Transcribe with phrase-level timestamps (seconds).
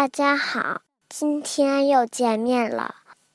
[0.00, 0.80] 大家好，
[1.10, 2.94] 今天又见面了。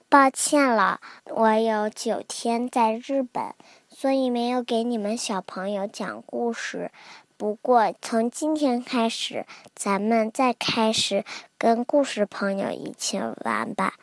[0.10, 3.54] 抱歉了，我有九天在日本，
[3.88, 6.90] 所以没有给你们小朋友讲故事。
[7.38, 11.24] 不过从今天开始，咱们再开始
[11.60, 13.94] 跟故事朋友一起玩吧。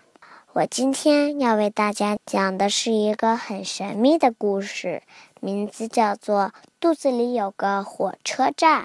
[0.53, 5.03] 我今天要为大家讲的是一个很神秘的故事，
[5.41, 6.45] 名字叫做
[6.79, 8.83] 《肚子里有个火车站》。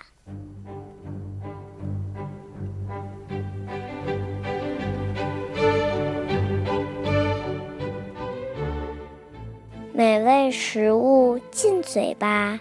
[11.97, 12.59] 嘴巴，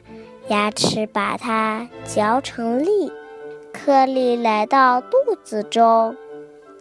[0.48, 3.12] 牙齿把它嚼成粒，
[3.70, 6.16] 颗粒来到肚子中，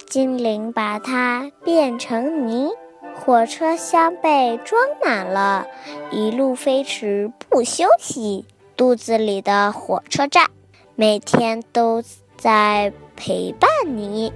[0.08, 2.70] 精灵把它变成泥。
[3.14, 5.68] 火车厢被装满了，
[6.12, 8.46] 一路飞驰不休息。
[8.78, 10.46] 肚子里的火车站，
[10.96, 12.02] 每天都
[12.38, 14.32] 在陪伴你。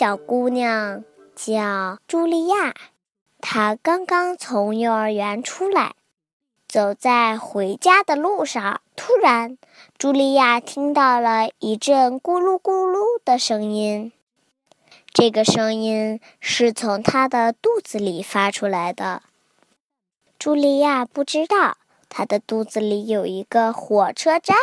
[0.00, 1.04] 小姑娘
[1.36, 2.74] 叫茱莉亚，
[3.38, 5.94] 她刚刚从幼儿园出来，
[6.66, 9.58] 走在回家的路上，突然，
[9.98, 14.10] 茱莉亚听到了一阵咕噜咕噜的声音。
[15.12, 19.22] 这个声音是从她的肚子里发出来的。
[20.38, 21.76] 茱莉亚不知道，
[22.08, 24.56] 她的肚子里有一个火车站，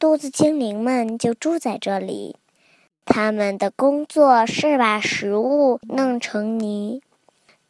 [0.00, 2.34] 肚子精灵们就住在这里。
[3.06, 7.00] 他们的工作是把食物弄成泥。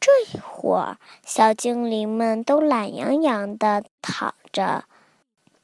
[0.01, 4.85] 这一会儿，小精灵们都懒洋洋地躺着，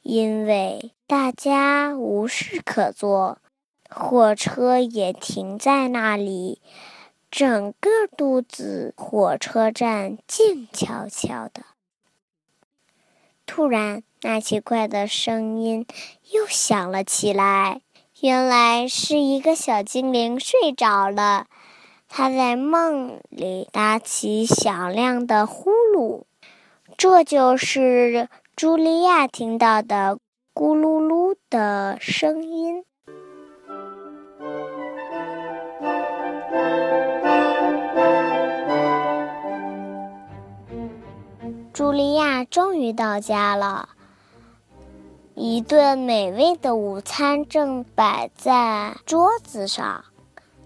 [0.02, 3.38] 因为大家无事可做。
[3.88, 6.60] 火车也停在那里，
[7.30, 11.62] 整个肚子火车站静悄悄的。
[13.44, 15.86] 突然，那奇怪的声音
[16.30, 17.82] 又响了起来。
[18.22, 21.46] 原来是一个小精灵睡着了，
[22.08, 26.22] 他在梦里打起响亮的呼噜，
[26.96, 30.20] 这就是茱莉亚听到的
[30.54, 32.84] 咕噜噜的声音。
[41.74, 43.88] 茱莉亚终于到家了。
[45.44, 50.04] 一顿美味的午餐正摆在桌子上，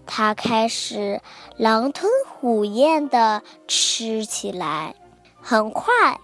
[0.05, 1.19] 他开始
[1.57, 4.93] 狼吞虎咽地吃起来。
[5.41, 6.19] 很快，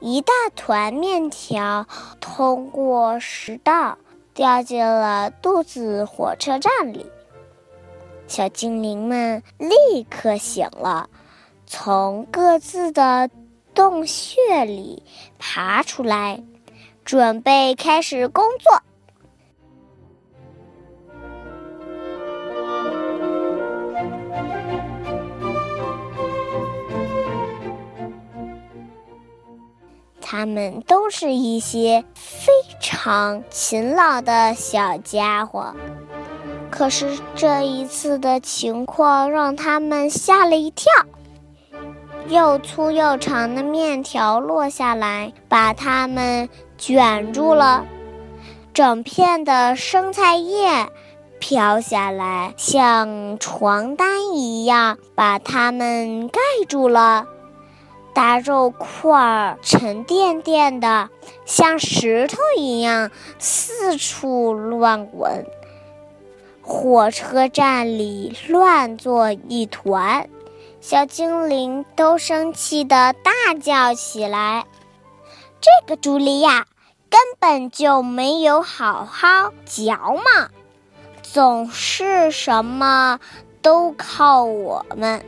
[0.00, 1.86] 一大团面条
[2.18, 3.98] 通过食道，
[4.32, 7.04] 掉进了肚子火车站里。
[8.26, 11.10] 小精灵们立刻醒了，
[11.66, 13.28] 从各自的
[13.74, 15.02] 洞穴里
[15.38, 16.42] 爬出来。
[17.08, 18.82] 准备开始工作。
[30.20, 35.74] 他们都是一些非常勤劳的小家伙，
[36.70, 40.92] 可是这一次的情况让他们吓了一跳。
[42.28, 47.82] 又粗又长的面条落下来，把它们卷住了；
[48.72, 50.88] 整片的生菜叶
[51.40, 57.26] 飘下来，像床单一样把它们盖住了；
[58.14, 61.10] 大肉块儿沉甸甸的，
[61.44, 65.44] 像石头一样四处乱滚；
[66.62, 70.28] 火车站里乱作一团。
[70.80, 74.64] 小精灵都生气的大叫起来
[75.60, 76.66] ：“这个茱莉亚
[77.10, 80.50] 根本就没有好好嚼嘛，
[81.22, 83.20] 总是什么
[83.60, 85.24] 都靠我们。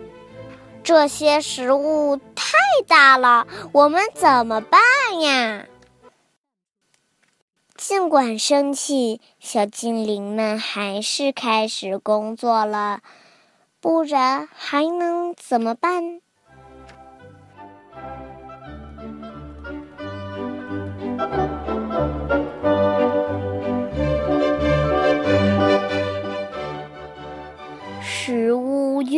[0.82, 2.56] 这些食物太
[2.87, 4.81] 大了，我们怎么办
[5.21, 5.67] 呀？”
[7.76, 13.00] 尽管生气，小精灵们还是开始工作了。
[13.81, 16.21] 不然还能怎么办？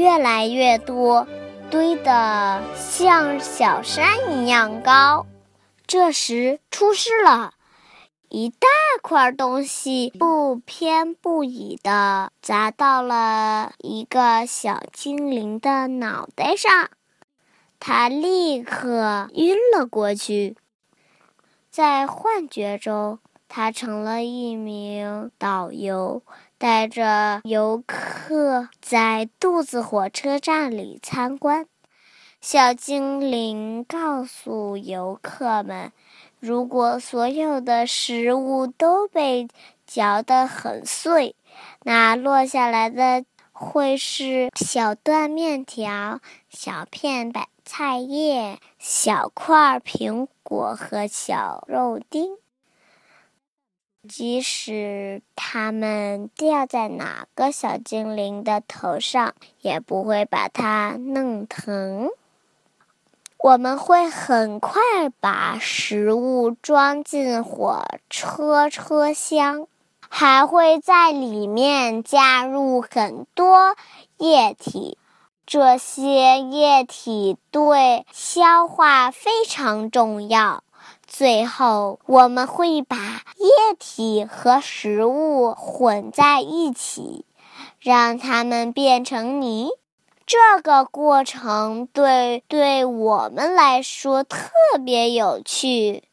[0.02, 1.28] 越来越多，
[1.70, 5.26] 堆得像小山一样高。
[5.86, 7.54] 这时出事了。
[8.28, 8.66] 一大
[9.00, 16.90] 块东西不偏不倚地砸到了一个小精灵的脑袋上，
[17.78, 20.56] 他立刻晕了过去。
[21.70, 23.20] 在幻觉中，
[23.54, 26.22] 他成了一名导游，
[26.56, 31.66] 带着游客在肚子火车站里参观。
[32.40, 35.92] 小精灵告诉游客们，
[36.40, 39.46] 如果所有的食物都被
[39.86, 41.36] 嚼得很碎，
[41.82, 43.22] 那落下来的
[43.52, 52.38] 会是小段面条、小片白菜叶、小块苹果和小肉丁。
[54.08, 62.10] 即使它们掉在哪个小精灵的头上，也不会把它弄疼。
[63.38, 64.80] 我们会很快
[65.20, 69.66] 把食物装进火车车厢，
[70.08, 73.76] 还会在里面加入很多
[74.18, 74.98] 液体。
[75.44, 80.62] 这些液体对消化非常重要。
[81.14, 82.96] 最后，我们会把
[83.36, 87.26] 液体和食物混在一起，
[87.78, 89.68] 让它们变成泥。
[90.24, 94.48] 这个过程对对我们来说特
[94.82, 96.04] 别有趣。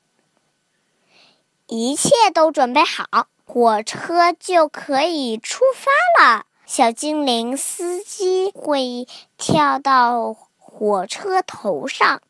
[1.67, 6.43] 一切都准备好，火车就可以出发了。
[6.65, 9.07] 小精灵司机会
[9.37, 12.21] 跳到火车头上，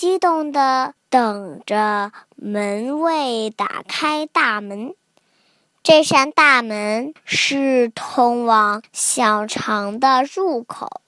[0.00, 4.94] 激动地等着门卫打开大门。
[5.82, 11.00] 这扇大门是通往小肠的入口。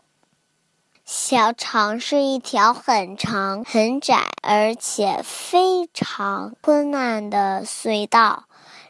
[1.04, 8.46] 小肠是一条很长、很窄，而且非常昏暗的隧道，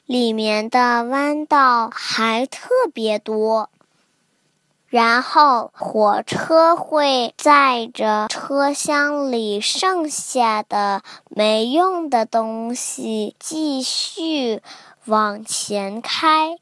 [0.06, 3.68] 里面的弯道还特别多。
[4.90, 14.60] 然后，火车会载着车厢里剩下的没用的东西继续
[15.04, 16.58] 往前开，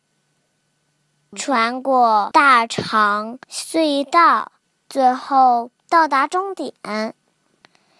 [1.35, 4.53] 穿过大长隧道。
[4.91, 7.15] 最后到达终点，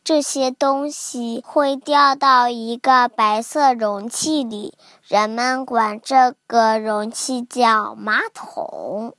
[0.05, 4.75] 这些东西会掉到一个白色容器里，
[5.07, 9.15] 人们管这个容器叫马桶。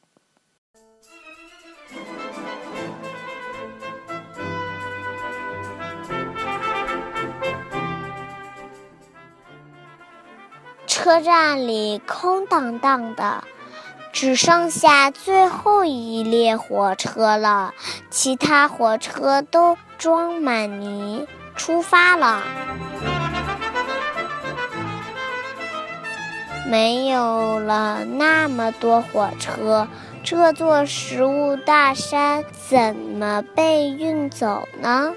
[10.85, 13.43] 车站里空荡荡的。
[14.11, 17.73] 只剩下最后一列火车了，
[18.09, 22.41] 其他火车都装满泥，出发了。
[26.65, 29.87] 没有了那么多火车，
[30.23, 35.13] 这座食物大山怎么被运走呢？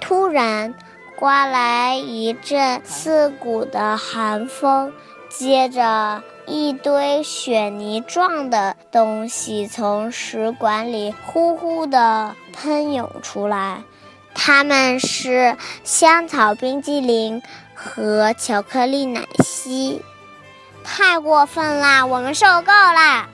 [0.00, 0.74] 突然，
[1.16, 4.92] 刮来一阵刺骨的寒风，
[5.28, 6.22] 接着。
[6.46, 13.84] 一堆雪泥状的东西从食管里呼呼地喷涌出来，
[14.34, 17.40] 它们是香草冰激凌
[17.72, 20.02] 和巧克力奶昔。
[20.82, 22.04] 太过分啦！
[22.04, 23.28] 我们受够啦！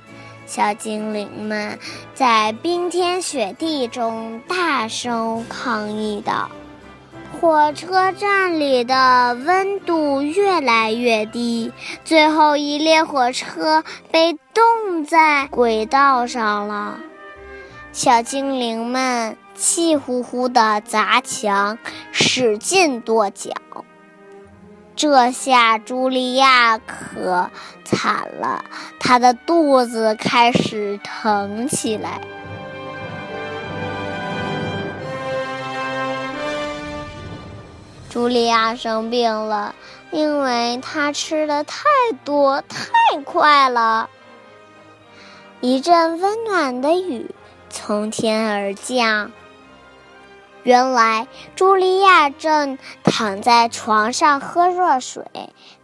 [0.46, 1.78] 小精灵们
[2.14, 6.48] 在冰天雪地中大声抗议道。
[7.40, 11.72] 火车站里的温度越来越低，
[12.04, 16.98] 最后一列火车被冻在轨道上了。
[17.92, 21.78] 小精灵们气呼呼地砸墙，
[22.12, 23.50] 使劲跺脚。
[24.96, 27.50] 这下茱莉亚可
[27.84, 28.64] 惨了，
[28.98, 32.22] 她的肚子开始疼起来。
[38.10, 39.74] 茱莉亚生病了，
[40.10, 41.84] 因为她吃的太
[42.24, 44.08] 多太快了。
[45.60, 47.34] 一阵温暖的雨
[47.68, 49.30] 从天而降。
[50.66, 55.24] 原来茱莉亚正躺在床上喝热水，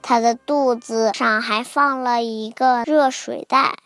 [0.03, 3.77] 她的肚子上还放了一个热水袋。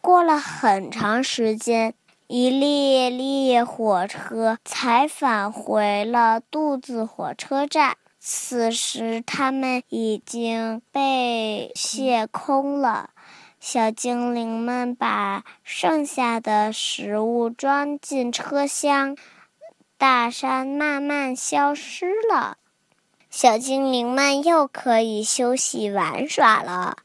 [0.00, 1.94] 过了很长时间。
[2.28, 7.96] 一列列火车才返回了肚子火车站。
[8.18, 13.10] 此时，它们已经被卸空了。
[13.60, 19.14] 小精灵们把剩下的食物装进车厢，
[20.02, 22.56] 大山慢慢消失了。
[23.30, 26.96] 小精灵们又可以休息玩耍了。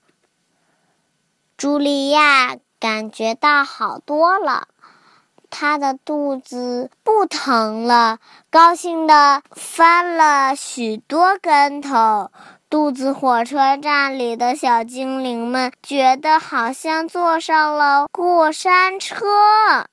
[1.60, 4.70] 茱莉亚感觉到好多了。
[5.52, 8.18] 她的肚子不疼了，
[8.50, 12.32] 高兴的翻了许多跟头。
[12.68, 19.86] 肚子火车站里的小精灵们觉得好像坐上了过山车。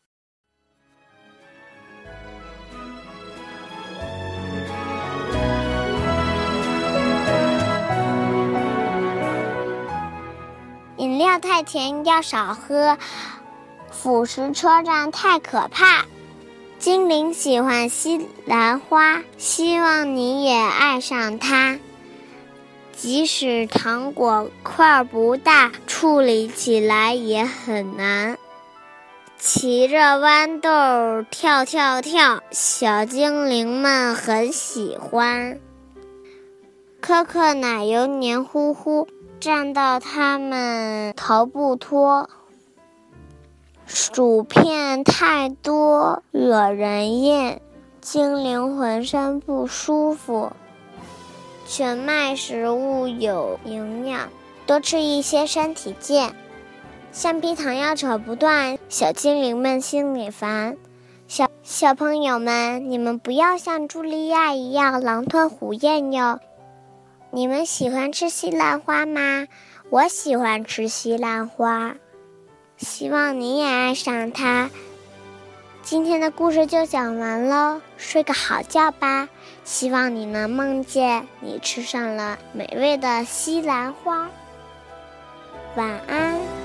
[11.04, 12.96] 饮料太甜，要少喝。
[13.90, 16.06] 腐蚀车站太可怕。
[16.78, 21.78] 精灵喜欢西兰花，希望你也爱上它。
[22.96, 28.38] 即使糖果块不大，处理起来也很难。
[29.38, 35.60] 骑着豌豆跳跳跳，小精灵们很喜欢。
[37.06, 39.06] 可可奶油黏糊糊，
[39.38, 42.30] 粘到它们逃不脱。
[43.84, 47.60] 薯片太多，惹人厌，
[48.00, 50.52] 精灵浑身不舒服。
[51.66, 54.30] 全麦食物有营养，
[54.64, 56.34] 多吃一些身体健。
[57.12, 60.78] 橡皮糖要扯不断，小精灵们心里烦。
[61.28, 66.40] 小小朋友们，你们不要像茱莉亚一样狼吞虎咽哟。
[67.34, 69.48] 你们喜欢吃西兰花吗？
[69.90, 71.96] 我喜欢吃西兰花。
[72.76, 74.70] 希望你也爱上它。
[75.82, 79.28] 今天的故事就讲完喽，睡个好觉吧。
[79.64, 84.28] 希望你能梦见你吃上了美味的西兰花。
[85.74, 86.63] 晚安。